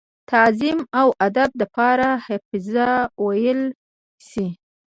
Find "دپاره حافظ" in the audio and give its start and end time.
1.61-2.67